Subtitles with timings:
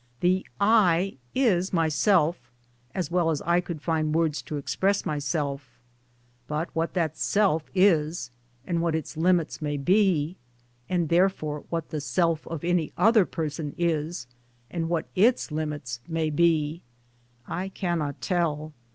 [0.21, 0.43] The"
[0.89, 1.17] I"
[1.51, 2.49] is myself—
[2.95, 5.77] as well as I could find words to express myself:
[6.47, 8.31] but what that Self is,
[8.65, 10.37] and what its limits may be;
[10.89, 14.25] and therefore what the self of any other person is
[14.71, 16.81] and what its limits may be—
[17.47, 18.73] I cannot tell.